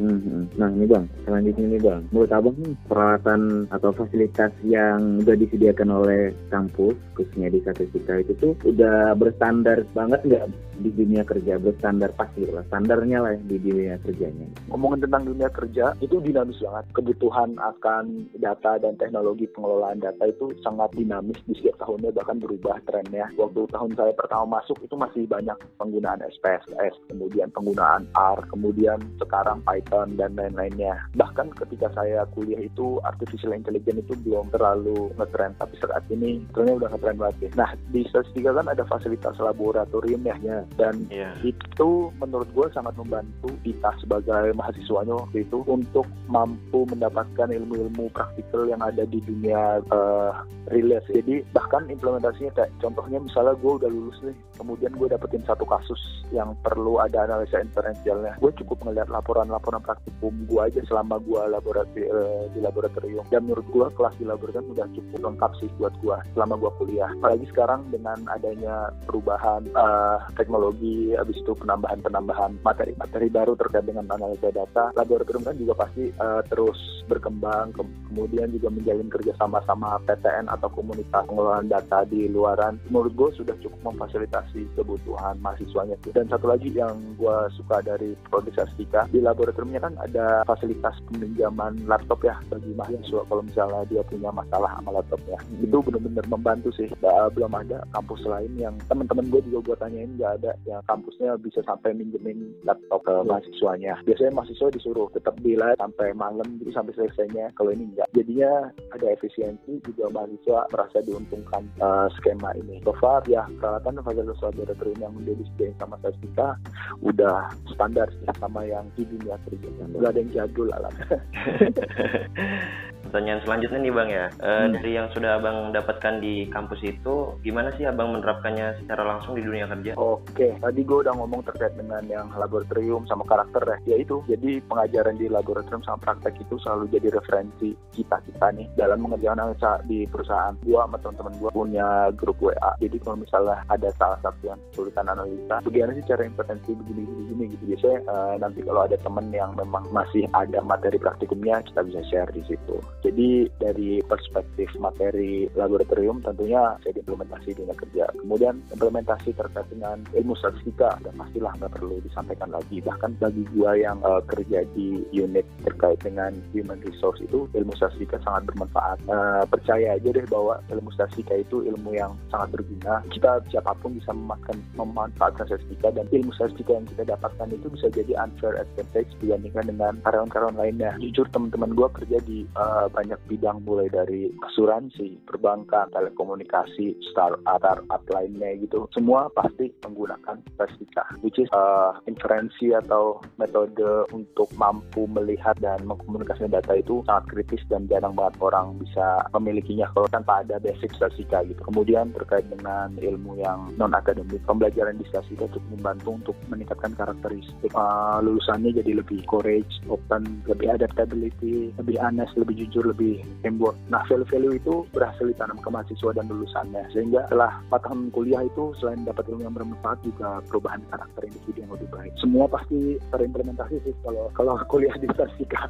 Hmm, 0.00 0.46
nah 0.54 0.70
ini 0.70 0.86
bang, 0.86 1.04
selanjutnya 1.26 1.64
ini 1.66 1.78
bang, 1.82 2.00
menurut 2.14 2.30
abang 2.30 2.56
nih 2.62 2.72
peralatan 2.86 3.66
atau 3.74 3.90
fasilitas 3.90 4.54
yang 4.62 5.20
udah 5.20 5.34
disediakan 5.34 5.90
oleh 5.90 6.30
kampus 6.48 6.94
khususnya 7.18 7.50
di 7.50 7.58
statistika 7.60 8.22
itu 8.22 8.32
tuh 8.38 8.54
udah 8.64 9.18
berstandar 9.18 9.82
banget 9.92 10.22
nggak 10.24 10.46
di 10.80 10.90
dunia 10.90 11.22
kerja 11.22 11.60
berstandar 11.60 12.10
pasti 12.16 12.48
lah 12.48 12.64
standarnya 12.66 13.18
lah 13.20 13.36
di 13.36 13.56
dunia 13.60 14.00
kerjanya. 14.00 14.48
Ngomongin 14.72 15.04
tentang 15.04 15.28
dunia 15.28 15.48
kerja 15.52 15.92
itu 16.00 16.16
dinamis 16.18 16.58
banget. 16.64 16.84
Kebutuhan 16.96 17.60
akan 17.60 18.32
data 18.40 18.80
dan 18.80 18.96
teknologi 18.96 19.46
pengelolaan 19.52 20.00
data 20.00 20.24
itu 20.26 20.50
sangat 20.64 20.90
dinamis 20.96 21.38
di 21.44 21.54
setiap 21.60 21.84
tahunnya 21.84 22.10
bahkan 22.16 22.40
berubah 22.40 22.80
trennya. 22.88 23.28
Waktu 23.36 23.68
tahun 23.70 23.92
saya 23.94 24.12
pertama 24.16 24.60
masuk 24.60 24.80
itu 24.82 24.94
masih 24.96 25.28
banyak 25.28 25.56
penggunaan 25.76 26.24
SPSS 26.40 26.96
kemudian 27.12 27.52
penggunaan 27.52 28.08
R 28.16 28.40
kemudian 28.48 28.98
sekarang 29.20 29.62
Python 29.62 30.16
dan 30.16 30.34
lain-lainnya. 30.34 30.96
Bahkan 31.14 31.54
ketika 31.60 31.92
saya 31.92 32.24
kuliah 32.32 32.64
itu 32.64 32.98
artificial 33.04 33.52
intelligence 33.52 34.08
itu 34.08 34.14
belum 34.24 34.48
terlalu 34.54 35.12
ngetrend 35.20 35.60
tapi 35.60 35.74
saat 35.76 36.04
ini 36.08 36.40
ternyata 36.54 36.86
udah 36.86 36.90
ngetrend 36.94 37.18
banget 37.20 37.36
nah 37.58 37.70
di 37.92 38.00
statistika 38.08 38.56
kan 38.56 38.66
ada 38.70 38.84
fasilitas 38.86 39.36
laboratorium 39.36 40.22
ya 40.24 40.36
dan 40.78 41.06
yeah. 41.10 41.34
itu 41.42 42.12
menurut 42.18 42.48
gue 42.54 42.66
sangat 42.74 42.94
membantu 42.94 43.50
kita 43.66 43.90
sebagai 43.98 44.54
mahasiswanya 44.54 45.16
waktu 45.16 45.42
itu 45.46 45.62
untuk 45.66 46.06
mampu 46.30 46.86
mendapatkan 46.86 47.50
ilmu-ilmu 47.50 48.10
praktikal 48.14 48.66
yang 48.68 48.80
ada 48.82 49.02
di 49.06 49.18
dunia 49.24 49.82
uh, 49.90 50.44
relate 50.70 51.08
jadi 51.10 51.42
bahkan 51.50 51.88
implementasinya 51.90 52.54
kayak 52.54 52.70
contohnya 52.78 53.18
misalnya 53.18 53.54
gue 53.58 53.72
udah 53.82 53.90
lulus 53.90 54.18
nih 54.22 54.36
kemudian 54.60 54.92
gue 54.92 55.08
dapetin 55.08 55.42
satu 55.48 55.64
kasus 55.64 56.20
yang 56.30 56.54
perlu 56.62 57.00
ada 57.02 57.26
analisa 57.26 57.58
inferensialnya. 57.58 58.38
Gue 58.38 58.52
cukup 58.54 58.84
ngeliat 58.86 59.10
laporan-laporan 59.10 59.82
praktikum 59.82 60.46
gue 60.46 60.60
aja 60.62 60.80
selama 60.86 61.18
gue 61.24 61.42
laboratori 61.50 62.06
uh, 62.06 62.46
di 62.54 62.60
laboratorium. 62.62 63.26
Dan 63.32 63.48
menurut 63.48 63.66
gue 63.72 63.86
kelas 63.98 64.14
di 64.20 64.24
laboratorium 64.28 64.70
udah 64.76 64.86
cukup 64.94 65.20
lengkap 65.26 65.50
sih 65.58 65.68
buat 65.80 65.94
gue 66.04 66.16
selama 66.36 66.54
gue 66.60 66.70
kuliah. 66.78 67.10
Apalagi 67.18 67.46
sekarang 67.50 67.90
dengan 67.90 68.18
adanya 68.30 68.94
perubahan 69.08 69.66
uh, 69.74 70.22
teknologi 70.38 70.59
teknologi, 70.60 71.16
habis 71.16 71.40
itu 71.40 71.52
penambahan-penambahan 71.56 72.60
materi-materi 72.60 73.32
baru 73.32 73.56
terkait 73.56 73.88
dengan 73.88 74.04
analisa 74.12 74.52
data. 74.52 74.92
Laboratorium 74.92 75.40
kan 75.48 75.56
juga 75.56 75.72
pasti 75.80 76.12
uh, 76.20 76.44
terus 76.52 76.76
berkembang, 77.08 77.72
ke 77.72 77.82
kemudian 78.12 78.52
juga 78.52 78.68
menjalin 78.68 79.08
kerjasama 79.08 79.64
sama 79.64 79.96
PTN 80.04 80.52
atau 80.52 80.68
komunitas 80.68 81.24
pengelolaan 81.24 81.72
data 81.72 82.04
di 82.04 82.28
luaran. 82.28 82.76
Menurut 82.92 83.12
gue 83.16 83.30
sudah 83.40 83.56
cukup 83.64 83.80
memfasilitasi 83.88 84.68
kebutuhan 84.76 85.40
mahasiswanya. 85.40 85.96
Dan 86.12 86.28
satu 86.28 86.52
lagi 86.52 86.68
yang 86.76 87.00
gue 87.16 87.36
suka 87.56 87.80
dari 87.80 88.12
prodi 88.28 88.52
statistika, 88.52 89.08
di 89.08 89.24
laboratoriumnya 89.24 89.80
kan 89.80 89.94
ada 90.04 90.44
fasilitas 90.44 91.00
peminjaman 91.08 91.88
laptop 91.88 92.20
ya 92.20 92.36
bagi 92.52 92.76
mahasiswa 92.76 93.24
kalau 93.24 93.40
misalnya 93.40 93.88
dia 93.88 94.04
punya 94.04 94.28
masalah 94.28 94.76
sama 94.76 95.00
laptopnya. 95.00 95.40
Itu 95.56 95.80
benar-benar 95.80 96.28
membantu 96.28 96.68
sih. 96.76 96.92
belum 97.30 97.52
ada 97.56 97.86
kampus 97.94 98.26
lain 98.26 98.52
yang 98.58 98.74
teman-teman 98.90 99.30
gue 99.30 99.40
juga 99.48 99.72
gue 99.72 99.76
tanyain 99.80 100.10
nggak 100.18 100.32
ada 100.42 100.49
ada 100.54 100.66
yang 100.66 100.82
kampusnya 100.86 101.36
bisa 101.38 101.60
sampai 101.64 101.94
minjemin 101.94 102.54
laptop 102.66 103.06
ke 103.06 103.14
mahasiswanya. 103.24 103.98
Biasanya 104.04 104.32
mahasiswa 104.34 104.68
disuruh 104.74 105.08
tetap 105.14 105.34
di 105.40 105.54
sampai 105.56 106.12
malam 106.16 106.58
gitu 106.58 106.72
sampai 106.72 106.94
selesainya. 106.96 107.52
Kalau 107.54 107.70
ini 107.74 107.92
enggak. 107.94 108.08
Jadinya 108.16 108.72
ada 108.92 109.06
efisiensi 109.12 109.80
juga 109.84 110.10
mahasiswa 110.10 110.66
merasa 110.72 110.98
diuntungkan 111.04 111.62
uh, 111.80 112.08
skema 112.18 112.52
ini. 112.56 112.80
So 112.82 112.96
far 112.98 113.22
ya 113.28 113.46
peralatan 113.60 114.02
fasilitas 114.02 114.40
laboratorium 114.40 115.00
yang 115.00 115.12
udah 115.16 115.34
disediain 115.36 115.76
sama 115.78 115.96
Statistika 116.00 116.56
udah 117.04 117.52
standar 117.72 118.08
sih 118.10 118.26
sama 118.40 118.64
yang 118.66 118.88
di 118.96 119.04
dunia 119.06 119.36
kerja. 119.46 119.68
Gak 120.00 120.10
ada 120.10 120.20
yang 120.20 120.30
jadul 120.32 120.68
alat. 120.72 120.94
Pertanyaan 123.10 123.42
selanjutnya 123.42 123.82
nih 123.82 123.90
Bang 123.90 124.06
ya, 124.06 124.30
e, 124.38 124.50
hmm. 124.54 124.70
dari 124.78 124.90
yang 124.94 125.10
sudah 125.10 125.42
Abang 125.42 125.74
dapatkan 125.74 126.22
di 126.22 126.46
kampus 126.46 126.78
itu, 126.86 127.34
gimana 127.42 127.74
sih 127.74 127.82
Abang 127.82 128.14
menerapkannya 128.14 128.78
secara 128.78 129.02
langsung 129.02 129.34
di 129.34 129.42
dunia 129.42 129.66
kerja? 129.66 129.98
Oke, 129.98 130.54
tadi 130.62 130.80
gue 130.86 130.98
udah 131.02 131.18
ngomong 131.18 131.42
terkait 131.42 131.74
dengan 131.74 132.06
yang 132.06 132.30
laboratorium 132.30 133.10
sama 133.10 133.26
karakter 133.26 133.66
ya, 133.66 133.76
ya 133.82 133.96
itu. 133.98 134.22
Jadi 134.30 134.62
pengajaran 134.62 135.18
di 135.18 135.26
laboratorium 135.26 135.82
sama 135.82 135.98
praktek 135.98 136.38
itu 136.38 136.54
selalu 136.62 136.86
jadi 136.94 137.10
referensi 137.10 137.74
kita-kita 137.98 138.46
nih 138.54 138.70
dalam 138.78 139.02
mengerjakan 139.02 139.42
analisa 139.42 139.82
di 139.90 140.06
perusahaan. 140.06 140.54
Gue 140.62 140.78
sama 140.78 140.94
teman-teman 141.02 141.34
gue 141.42 141.50
punya 141.50 142.14
grup 142.14 142.38
WA, 142.38 142.78
jadi 142.78 142.94
kalau 143.02 143.18
misalnya 143.18 143.66
ada 143.66 143.90
salah 143.98 144.22
satu 144.22 144.54
yang 144.54 144.60
kesulitan 144.70 145.10
analisa, 145.10 145.58
bagaimana 145.66 145.98
sih 145.98 146.06
cara 146.06 146.22
impetensi 146.22 146.78
begini-begini 146.78 147.58
gitu. 147.58 147.64
Biasanya 147.74 147.98
uh, 148.06 148.34
nanti 148.38 148.62
kalau 148.62 148.86
ada 148.86 148.94
temen 149.02 149.26
yang 149.34 149.50
memang 149.58 149.90
masih 149.90 150.30
ada 150.30 150.62
materi 150.62 151.02
praktikumnya, 151.02 151.58
kita 151.66 151.82
bisa 151.82 152.06
share 152.06 152.30
di 152.30 152.46
situ. 152.46 152.78
Jadi 153.00 153.48
dari 153.56 154.00
perspektif 154.04 154.68
materi 154.76 155.48
laboratorium 155.56 156.20
tentunya 156.20 156.76
saya 156.84 156.92
implementasi 157.00 157.56
di 157.56 157.64
kerja. 157.64 158.04
Kemudian 158.20 158.60
implementasi 158.74 159.32
terkait 159.32 159.66
dengan 159.72 160.04
ilmu 160.12 160.36
statistika 160.36 161.00
dan 161.00 161.16
pastilah 161.16 161.52
nggak 161.56 161.72
perlu 161.80 161.96
disampaikan 162.04 162.52
lagi. 162.52 162.84
Bahkan 162.84 163.16
bagi 163.16 163.44
gua 163.56 163.72
yang 163.78 163.98
uh, 164.04 164.20
kerja 164.28 164.66
di 164.76 165.00
unit 165.14 165.46
terkait 165.64 165.96
dengan 166.04 166.36
human 166.52 166.80
resource 166.84 167.22
itu 167.24 167.48
ilmu 167.56 167.72
statistika 167.78 168.20
sangat 168.20 168.52
bermanfaat. 168.52 168.98
Uh, 169.08 169.42
percaya 169.48 169.96
aja 169.96 170.08
deh 170.12 170.26
bahwa 170.28 170.60
ilmu 170.68 170.92
statistika 170.92 171.40
itu 171.40 171.64
ilmu 171.64 171.96
yang 171.96 172.12
sangat 172.28 172.60
berguna. 172.60 173.00
Kita 173.08 173.40
siapa 173.48 173.72
pun 173.80 173.96
bisa 173.96 174.12
memakan, 174.12 174.60
memanfaatkan 174.76 175.48
statistika 175.48 175.88
dan 175.94 176.04
ilmu 176.12 176.34
statistika 176.36 176.76
yang 176.76 176.86
kita 176.90 177.16
dapatkan 177.16 177.48
itu 177.54 177.66
bisa 177.72 177.86
jadi 177.88 178.12
unfair 178.20 178.60
advantage 178.60 179.10
dibandingkan 179.24 179.64
dengan 179.70 179.92
karyawan-karyawan 180.04 180.58
lainnya. 180.58 180.92
Jujur 181.00 181.26
teman-teman 181.32 181.72
gue 181.72 181.88
kerja 181.96 182.18
di 182.26 182.44
uh, 182.58 182.89
banyak 182.90 183.18
bidang 183.30 183.62
mulai 183.64 183.88
dari 183.88 184.30
asuransi, 184.46 185.22
perbankan, 185.26 185.90
telekomunikasi, 185.94 186.98
startup, 187.10 188.02
lainnya 188.10 188.58
gitu. 188.58 188.90
Semua 188.90 189.30
pasti 189.32 189.70
menggunakan 189.86 190.42
statistika, 190.54 191.06
which 191.22 191.38
is 191.38 191.48
uh, 191.54 191.94
inferensi 192.10 192.74
atau 192.74 193.22
metode 193.38 194.06
untuk 194.10 194.50
mampu 194.58 195.06
melihat 195.06 195.56
dan 195.62 195.82
mengkomunikasikan 195.86 196.52
data 196.52 196.74
itu 196.76 197.02
sangat 197.06 197.24
kritis 197.30 197.62
dan 197.70 197.86
jarang 197.86 198.14
banget 198.14 198.36
orang 198.42 198.76
bisa 198.82 199.22
memilikinya 199.36 199.86
kalau 199.94 200.08
tanpa 200.10 200.42
ada 200.42 200.58
basic 200.58 200.90
statistika 200.96 201.46
gitu. 201.46 201.60
Kemudian 201.70 202.10
terkait 202.14 202.46
dengan 202.50 202.92
ilmu 202.98 203.38
yang 203.38 203.70
non 203.78 203.94
akademik, 203.94 204.42
pembelajaran 204.44 204.98
di 204.98 205.06
statistika 205.08 205.46
cukup 205.54 205.68
membantu 205.78 206.08
untuk 206.16 206.36
meningkatkan 206.50 206.92
karakteristik 206.98 207.70
uh, 207.74 208.18
lulusannya 208.24 208.74
jadi 208.74 209.00
lebih 209.00 209.22
courage, 209.30 209.80
open, 209.86 210.42
lebih 210.46 210.72
adaptability, 210.72 211.70
lebih 211.78 211.96
honest, 212.00 212.34
lebih 212.34 212.66
jujur, 212.66 212.79
lebih 212.84 213.20
teamwork. 213.44 213.76
Nah, 213.88 214.02
value-value 214.06 214.56
itu 214.60 214.74
berhasil 214.94 215.24
ditanam 215.26 215.58
ke 215.60 215.68
mahasiswa 215.68 216.10
dan 216.16 216.26
lulusannya. 216.28 216.84
Sehingga 216.94 217.26
setelah 217.28 217.60
4 217.72 217.84
tahun 217.86 218.00
kuliah 218.14 218.42
itu 218.46 218.72
selain 218.78 219.02
dapat 219.04 219.26
ilmu 219.28 219.42
yang 219.44 219.56
bermanfaat 219.56 219.98
juga 220.06 220.40
perubahan 220.48 220.82
karakter 220.88 221.22
individu 221.26 221.58
yang 221.66 221.72
lebih 221.74 221.88
baik. 221.92 222.12
Semua 222.20 222.44
pasti 222.46 222.96
terimplementasi 223.12 223.76
sih 223.84 223.94
kalau 224.04 224.30
kalau 224.34 224.54
kuliah 224.70 224.94
di 224.98 225.08
statistika. 225.12 225.68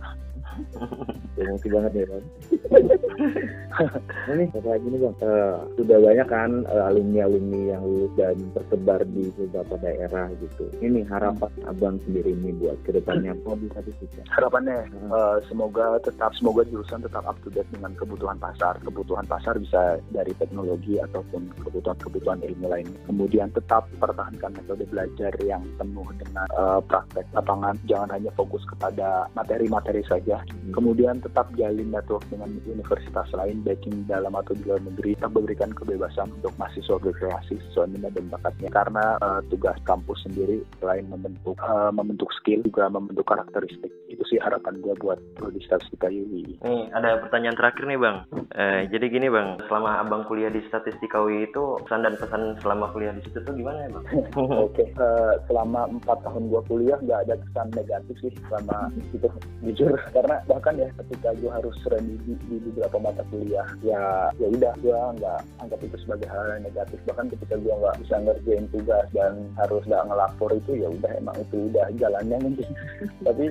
Emosi 1.40 1.69
banget 1.73 1.93
ya 1.95 2.05
bang. 2.11 2.25
ini 4.32 4.44
kayak 4.50 4.80
gini 4.82 4.96
bang, 4.98 5.16
uh, 5.22 5.64
sudah 5.78 5.98
banyak 6.00 6.28
kan 6.28 6.50
uh, 6.68 6.90
alumni-alumni 6.90 7.76
yang 7.76 7.82
lulus 7.84 8.12
dan 8.18 8.36
tersebar 8.56 9.00
di 9.06 9.30
beberapa 9.36 9.74
daerah 9.80 10.26
gitu. 10.40 10.66
Ini 10.80 11.06
harapan 11.06 11.50
hmm. 11.60 11.70
abang 11.70 11.96
sendiri 12.08 12.34
ini 12.34 12.50
buat 12.56 12.76
ke 12.82 12.96
depannya 12.96 13.36
apa 13.36 13.56
di 13.60 13.68
statistika? 13.70 14.22
Harapannya 14.32 14.78
hmm. 14.90 15.10
uh, 15.12 15.36
semoga 15.46 16.00
tetap 16.02 16.32
semoga 16.36 16.66
jurusan 16.66 17.04
tetap 17.04 17.24
up 17.28 17.36
to 17.46 17.48
date 17.52 17.68
dengan 17.70 17.92
kebutuhan 17.94 18.36
pasar. 18.40 18.80
Kebutuhan 18.82 19.26
pasar 19.28 19.60
bisa 19.60 20.00
dari 20.10 20.32
teknologi 20.36 20.98
ataupun 20.98 21.52
kebutuhan-kebutuhan 21.62 22.42
ilmu 22.42 22.66
lain. 22.66 22.88
Kemudian 23.06 23.52
tetap 23.54 23.86
pertahankan 24.02 24.56
metode 24.56 24.84
belajar 24.88 25.32
yang 25.44 25.62
penuh 25.76 26.08
dengan 26.18 26.46
uh, 26.56 26.80
praktek 26.82 27.28
lapangan. 27.36 27.76
Jangan 27.86 28.10
hanya 28.16 28.32
fokus 28.34 28.64
kepada 28.66 29.28
materi-materi 29.36 30.02
saja 30.06 30.42
Hmm. 30.70 30.72
Kemudian 30.76 31.18
tetap 31.18 31.50
jalin 31.58 31.90
network 31.90 32.22
dengan 32.30 32.50
universitas 32.62 33.10
lain, 33.14 33.62
baik 33.67 33.83
di 33.85 34.02
dalam 34.07 34.33
atau 34.33 34.57
di 34.57 34.62
luar 34.64 34.81
negeri, 34.81 35.19
tetap 35.19 35.35
memberikan 35.37 35.71
kebebasan 35.75 36.33
untuk 36.40 36.55
mahasiswa 36.57 36.97
berkreasi 36.99 37.61
sesuai 37.71 37.93
minat 37.93 38.12
dan 38.17 38.26
bakatnya. 38.33 38.71
Karena 38.73 39.05
uh, 39.21 39.40
tugas 39.52 39.76
kampus 39.85 40.25
sendiri 40.25 40.64
selain 40.81 41.07
membentuk 41.11 41.59
uh, 41.61 41.93
membentuk 41.93 42.31
skill 42.40 42.64
juga 42.64 42.88
membentuk 42.88 43.29
karakteristik. 43.29 43.93
Itu 44.20 44.36
sih 44.36 44.40
harapan 44.44 44.84
gue 44.84 44.92
buat 45.00 45.16
statistika 45.64 46.12
UI. 46.12 46.60
Nih 46.60 46.92
ada 46.92 47.24
pertanyaan 47.24 47.56
terakhir 47.56 47.88
nih 47.88 47.96
bang. 47.96 48.16
Eh, 48.52 48.80
jadi 48.92 49.08
gini 49.08 49.32
bang, 49.32 49.56
selama 49.64 50.04
abang 50.04 50.28
kuliah 50.28 50.52
di 50.52 50.60
statistika 50.68 51.24
UI 51.24 51.48
itu 51.48 51.80
pesan 51.88 52.04
dan 52.04 52.20
pesan 52.20 52.60
selama 52.60 52.92
kuliah 52.92 53.16
di 53.16 53.24
situ 53.24 53.40
tuh 53.40 53.56
gimana 53.56 53.88
ya 53.88 53.90
bang? 53.96 54.04
Oke, 54.36 54.76
okay. 54.76 54.88
uh, 55.00 55.08
eh, 55.08 55.34
selama 55.48 55.88
empat 55.88 56.20
tahun 56.20 56.52
gue 56.52 56.62
kuliah 56.68 57.00
nggak 57.00 57.20
ada 57.24 57.34
kesan 57.40 57.68
negatif 57.72 58.16
sih 58.20 58.32
selama 58.52 58.92
itu 59.16 59.28
jujur 59.64 59.96
karena 60.12 60.36
bahkan 60.44 60.74
ya 60.76 60.88
ketika 61.00 61.32
gue 61.40 61.50
harus 61.50 61.76
remedi 61.88 62.34
di 62.48 62.56
beberapa 62.68 62.96
mata 63.00 63.22
kuliah 63.32 63.64
ya 63.80 64.28
ya 64.36 64.46
udah 64.50 64.72
gue 64.84 65.00
nggak 65.20 65.40
anggap 65.64 65.80
itu 65.80 65.96
sebagai 66.04 66.28
hal 66.28 66.44
yang 66.52 66.62
negatif 66.68 66.98
bahkan 67.08 67.26
ketika 67.32 67.54
gue 67.56 67.72
nggak 67.72 67.96
bisa 68.04 68.14
ngerjain 68.20 68.66
tugas 68.74 69.06
dan 69.16 69.32
harus 69.56 69.82
nggak 69.88 70.04
ngelapor 70.10 70.50
itu 70.52 70.72
ya 70.76 70.88
udah 70.90 71.10
emang 71.16 71.36
itu 71.40 71.56
udah 71.72 71.86
jalannya 71.96 72.36
mungkin 72.42 72.68
tapi 73.26 73.44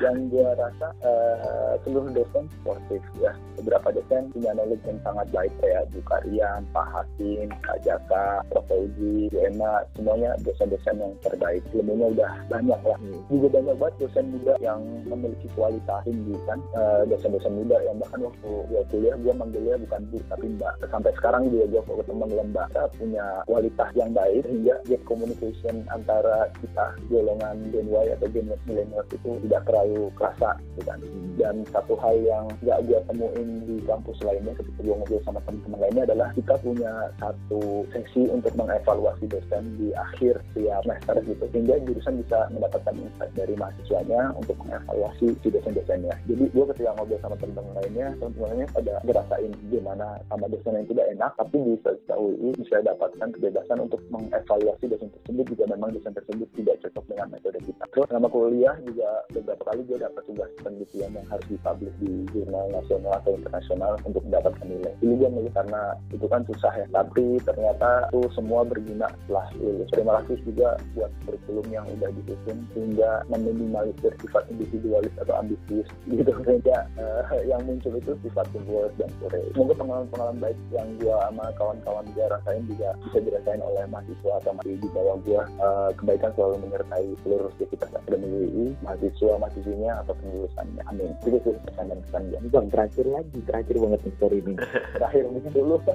yang 0.00 0.28
gue 0.28 0.48
rasa 0.58 0.88
uh, 1.06 1.74
seluruh 1.86 2.10
dosen 2.10 2.44
sportif 2.60 3.02
ya. 3.22 3.32
Beberapa 3.60 3.94
dosen 3.94 4.32
punya 4.34 4.50
knowledge 4.56 4.84
yang 4.88 4.98
sangat 5.06 5.26
baik 5.30 5.52
kayak 5.62 5.86
Bu 5.94 6.00
Karian, 6.08 6.60
Pak 6.74 6.86
Hakim, 6.90 7.46
Kak 7.62 7.78
Jaka, 7.86 8.42
Prof. 8.50 8.66
Uji, 8.72 9.28
Bu 9.28 9.38
Emma 9.44 9.84
semuanya 9.94 10.32
dosen-dosen 10.42 10.96
yang 10.96 11.12
terbaik. 11.20 11.60
Ilmunya 11.76 12.06
udah 12.16 12.32
banyak 12.48 12.80
lah. 12.82 12.98
Juga 13.28 13.60
banyak 13.60 13.76
banget 13.76 13.94
dosen 14.00 14.26
muda 14.32 14.54
yang 14.64 14.80
memiliki 15.06 15.46
kualitas 15.52 16.00
tinggi 16.08 16.34
kan. 16.48 16.58
Uh, 16.72 17.04
dosen-dosen 17.06 17.52
muda 17.52 17.76
yang 17.84 18.00
bahkan 18.00 18.26
waktu 18.26 18.50
gue 18.72 18.82
kuliah 18.88 19.16
gue 19.20 19.32
manggilnya 19.36 19.76
bukan 19.86 20.00
bu 20.08 20.18
tapi 20.32 20.46
mbak. 20.56 20.74
Sampai 20.88 21.12
sekarang 21.20 21.52
juga 21.52 21.64
gue 21.68 21.82
kalau 21.84 21.98
ketemu 22.00 22.24
dengan 22.32 22.48
mbak. 22.56 22.68
Punya 22.96 23.26
kualitas 23.46 23.90
yang 23.94 24.10
baik 24.16 24.40
sehingga 24.48 24.76
gap 24.88 25.02
communication 25.04 25.74
antara 25.92 26.48
kita 26.58 26.86
golongan 27.12 27.56
Gen 27.70 27.86
Y 27.92 28.06
atau 28.16 28.28
Gen 28.32 28.46
millennials 28.66 29.08
itu 29.12 29.30
tidak 29.44 29.62
terlalu 29.68 30.08
kerasa 30.18 30.56
gitu. 30.62 30.80
Kan 30.86 30.98
dan 31.40 31.56
satu 31.72 31.96
hal 31.98 32.14
yang 32.22 32.44
gak 32.62 32.84
gue 32.86 32.98
temuin 33.08 33.48
di 33.66 33.76
kampus 33.88 34.18
lainnya 34.22 34.52
ketika 34.54 34.80
gue 34.84 34.94
ngobrol 34.94 35.22
sama 35.24 35.40
teman-teman 35.48 35.78
lainnya 35.82 36.02
adalah 36.12 36.28
kita 36.36 36.54
punya 36.60 36.92
satu 37.18 37.62
sesi 37.90 38.28
untuk 38.28 38.52
mengevaluasi 38.54 39.24
dosen 39.26 39.64
di 39.80 39.90
akhir 39.96 40.38
setiap 40.52 40.84
semester 40.84 41.16
gitu. 41.24 41.44
Sehingga 41.50 41.80
jurusan 41.82 42.20
bisa 42.22 42.38
mendapatkan 42.52 42.94
insight 42.94 43.32
dari 43.34 43.54
mahasiswanya 43.56 44.36
untuk 44.36 44.56
mengevaluasi 44.62 45.34
si 45.40 45.48
dosen-dosennya. 45.48 46.14
Jadi 46.28 46.44
gue 46.52 46.64
ketika 46.74 46.90
ngobrol 46.96 47.20
sama 47.20 47.36
teman-teman 47.40 47.72
lainnya 47.82 48.08
teman-temannya 48.20 48.66
pada 48.70 48.94
ngerasain 49.02 49.52
gimana 49.72 50.06
sama 50.28 50.46
dosen 50.46 50.78
yang 50.78 50.88
tidak 50.88 51.06
enak 51.16 51.32
tapi 51.38 51.56
di 51.58 51.74
UI 52.12 52.50
bisa 52.60 52.78
dapatkan 52.84 53.28
kebebasan 53.34 53.78
untuk 53.82 54.00
mengevaluasi 54.12 54.84
dosen 54.86 55.08
tersebut 55.10 55.44
jika 55.54 55.64
memang 55.72 55.90
dosen 55.96 56.12
tersebut 56.14 56.48
tidak 56.54 56.76
cocok 56.86 57.04
dengan 57.08 57.26
metode 57.32 57.58
kita. 57.64 57.84
Terus 57.90 58.06
selama 58.08 58.28
kuliah 58.30 58.76
juga 58.84 59.10
beberapa 59.32 59.62
kali 59.66 59.80
gue 59.88 59.98
dapat 59.98 60.22
tugas 60.28 60.50
penelitian 60.60 61.16
yang 61.16 61.26
harus 61.28 61.46
dipublish 61.48 61.96
di 62.00 62.12
jurnal 62.30 62.66
nasional 62.70 63.12
atau 63.18 63.32
internasional 63.36 63.92
untuk 64.04 64.22
mendapatkan 64.28 64.66
nilai. 64.68 64.94
Ini 65.00 65.14
gue 65.16 65.28
milih 65.32 65.52
karena 65.56 65.82
itu 66.12 66.26
kan 66.28 66.42
susah 66.46 66.72
ya. 66.76 66.86
Tapi 66.92 67.40
ternyata 67.42 68.12
itu 68.12 68.20
semua 68.36 68.62
berguna 68.62 69.08
setelah 69.24 69.46
lulus. 69.58 69.88
Terima 69.90 70.12
kasih 70.22 70.38
juga 70.44 70.68
buat 70.94 71.10
kurikulum 71.24 71.66
yang 71.72 71.84
udah 71.98 72.10
disusun 72.22 72.58
sehingga 72.76 73.24
meminimalisir 73.32 74.12
sifat 74.20 74.44
individualis 74.52 75.12
atau 75.18 75.34
ambisius 75.40 75.88
gitu. 76.06 76.32
Sehingga 76.42 76.84
uh, 76.98 77.22
yang 77.46 77.64
muncul 77.64 77.96
itu 77.96 78.12
sifat 78.26 78.44
teamwork 78.52 78.92
dan 79.00 79.08
sore 79.22 79.40
semoga 79.54 79.74
pengalaman-pengalaman 79.78 80.38
baik 80.42 80.58
yang 80.74 80.88
gue 80.98 81.14
sama 81.14 81.46
kawan-kawan 81.54 82.06
gue 82.12 82.24
rasain 82.26 82.62
juga 82.66 82.88
bisa 83.06 83.18
dirasain 83.22 83.62
oleh 83.62 83.84
mahasiswa 83.88 84.32
atau 84.42 84.52
masih 84.58 84.74
di 84.82 84.88
bawah 84.90 85.16
gue 85.22 85.40
uh, 85.62 85.90
kebaikan 85.96 86.30
selalu 86.34 86.56
menyertai 86.66 87.06
seluruh 87.22 87.46
aktivitas 87.54 87.90
akademi 87.94 88.26
UI 88.50 88.66
mahasiswa 88.82 89.21
mahasiswinya 89.38 90.02
atau 90.02 90.12
penjurusannya 90.18 90.82
amin. 90.90 91.10
Itu 91.22 91.38
sih 91.42 91.54
pesan 91.68 91.90
dan 91.92 91.98
pesan 92.08 92.22
gue 92.32 92.50
bang 92.50 92.68
terakhir 92.72 93.06
lagi 93.06 93.38
terakhir 93.46 93.74
banget 93.78 94.00
nih 94.02 94.14
story 94.18 94.38
ini. 94.42 94.54
Terakhir 94.96 95.22
mungkin 95.30 95.52
dulu. 95.54 95.76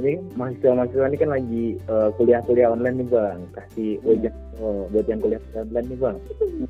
Ini 0.00 0.22
mahasiswa-mahasiswa 0.38 1.06
ini 1.10 1.18
kan 1.18 1.30
lagi 1.34 1.64
uh, 1.90 2.14
kuliah-kuliah 2.14 2.70
online 2.70 3.02
nih 3.02 3.08
bang. 3.10 3.38
Kasih 3.52 3.98
wajah 4.06 4.30
hmm. 4.30 4.49
Oh, 4.60 4.86
buat 4.92 5.06
yang 5.08 5.20
kuliah 5.20 5.42
online 5.56 5.88
nih 5.88 5.98
bang 5.98 6.16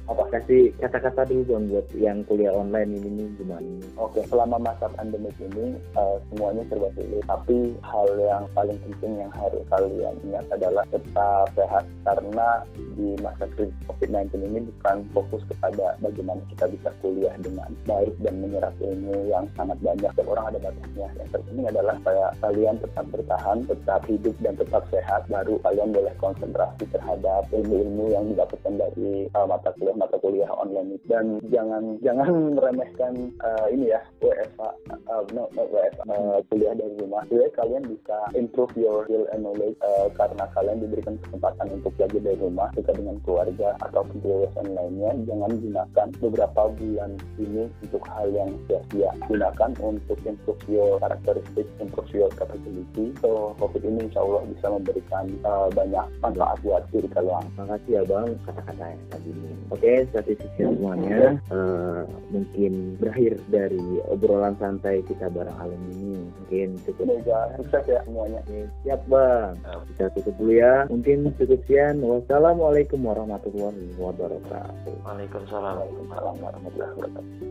apa 0.06 0.24
kasih 0.34 0.70
kata-kata 0.78 1.26
dulu 1.26 1.54
bang 1.54 1.64
buat 1.70 1.86
yang 1.98 2.18
kuliah 2.26 2.54
online 2.54 2.94
ini 2.98 3.08
nih 3.10 3.28
gimana? 3.38 3.70
Oke, 3.98 4.22
selama 4.30 4.58
masa 4.62 4.86
pandemi 4.94 5.30
ini 5.42 5.74
uh, 5.98 6.18
semuanya 6.30 6.62
serba 6.70 6.90
sulit. 6.94 7.22
Tapi 7.26 7.74
hal 7.82 8.08
yang 8.18 8.44
paling 8.54 8.78
penting 8.86 9.22
yang 9.22 9.32
harus 9.34 9.62
kalian 9.70 10.14
ingat 10.26 10.46
adalah 10.54 10.84
tetap 10.94 11.46
sehat 11.54 11.84
karena 12.06 12.48
di 12.94 13.18
masa 13.18 13.46
krisis 13.54 13.74
COVID-19 13.86 14.30
ini 14.46 14.60
bukan 14.70 14.96
fokus 15.14 15.42
kepada 15.50 15.98
bagaimana 15.98 16.42
kita 16.54 16.70
bisa 16.70 16.90
kuliah 17.02 17.34
dengan 17.42 17.70
baik 17.86 18.14
dan 18.22 18.34
menyerap 18.38 18.74
ilmu 18.78 19.30
yang 19.30 19.46
sangat 19.58 19.78
banyak. 19.82 20.10
Setiap 20.14 20.30
orang 20.30 20.54
ada 20.54 20.58
batasnya. 20.70 21.08
Yang 21.18 21.28
terpenting 21.34 21.66
adalah 21.66 21.94
supaya 21.98 22.26
kalian 22.38 22.76
tetap 22.78 23.06
bertahan, 23.10 23.58
tetap 23.66 24.00
hidup 24.06 24.36
dan 24.42 24.54
tetap 24.54 24.82
sehat. 24.94 25.26
Baru 25.30 25.58
kalian 25.66 25.90
boleh 25.90 26.14
konsentrasi 26.18 26.84
terhadap 26.90 27.46
ilmu 27.50 27.79
ilmu 27.80 28.12
yang 28.12 28.24
didapatkan 28.32 28.74
dari 28.76 29.26
uh, 29.32 29.46
mata 29.48 29.72
kuliah 29.76 29.96
mata 29.96 30.16
kuliah 30.20 30.50
online 30.52 31.00
dan 31.08 31.40
jangan 31.48 31.96
jangan 32.04 32.28
meremehkan 32.56 33.12
uh, 33.40 33.66
ini 33.72 33.92
ya 33.92 34.00
WFA 34.20 34.70
uh, 35.08 35.22
no, 35.32 35.48
no 35.56 35.64
WFA 35.68 36.04
uh, 36.08 36.38
kuliah 36.52 36.76
dari 36.76 36.94
rumah. 37.00 37.24
Jadi 37.32 37.48
kalian 37.56 37.84
bisa 37.88 38.16
improve 38.36 38.72
your 38.76 39.04
skill 39.08 39.24
and 39.32 39.42
knowledge 39.44 39.76
uh, 39.80 40.06
karena 40.14 40.44
kalian 40.52 40.78
diberikan 40.84 41.14
kesempatan 41.24 41.66
untuk 41.80 41.92
belajar 41.96 42.20
dari 42.20 42.38
rumah 42.38 42.68
juga 42.76 42.92
dengan 42.94 43.16
keluarga 43.24 43.68
ataupun 43.82 44.16
kegiatan 44.20 44.66
lainnya. 44.76 45.10
Jangan 45.24 45.52
gunakan 45.58 46.08
beberapa 46.20 46.62
bulan 46.76 47.10
ini 47.40 47.64
untuk 47.82 48.02
hal 48.06 48.28
yang 48.30 48.50
sia-sia. 48.68 49.10
Gunakan 49.26 49.70
untuk 49.80 50.18
improve 50.28 50.62
your 50.68 51.00
karakteristik 51.00 51.66
improve 51.80 52.10
your 52.12 52.30
capability. 52.36 53.14
So 53.24 53.56
covid 53.56 53.82
ini 53.84 54.08
insya 54.10 54.22
Allah 54.22 54.42
bisa 54.46 54.66
memberikan 54.68 55.24
uh, 55.46 55.68
banyak 55.72 56.06
manfaat 56.20 56.58
buat 56.62 56.82
diri 56.92 57.08
kalian 57.10 57.44
makasih 57.70 57.92
ya 57.94 58.02
bang 58.02 58.28
kata-kata 58.42 58.84
yang 58.90 59.02
tadi 59.14 59.30
ini. 59.30 59.54
Oke 59.70 59.92
statistiknya 60.10 60.66
semuanya 60.74 61.38
uh, 61.54 62.02
mungkin 62.34 62.98
berakhir 62.98 63.38
dari 63.46 64.02
obrolan 64.10 64.58
santai 64.58 65.06
kita 65.06 65.30
bareng 65.30 65.54
alam 65.54 65.78
ini. 65.94 66.18
Mungkin 66.42 66.68
cukup 66.82 67.06
semoga 67.06 67.54
sukses 67.62 67.84
ya 67.86 68.02
semuanya. 68.02 68.42
Oke, 68.42 68.66
siap 68.82 69.00
bang. 69.06 69.54
Kita 69.94 70.04
tutup 70.18 70.34
dulu 70.34 70.52
ya. 70.58 70.90
Mungkin 70.90 71.30
cukup 71.38 71.62
sekian. 71.62 72.02
Wassalamualaikum 72.02 73.06
warahmatullahi 73.06 73.94
wabarakatuh. 73.94 75.06
Waalaikumsalam. 75.06 75.78
Waalaikumsalam 75.78 76.34
warahmatullahi 76.42 76.92
wabarakatuh 76.98 77.50